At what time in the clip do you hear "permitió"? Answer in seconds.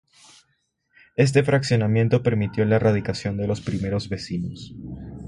2.23-2.65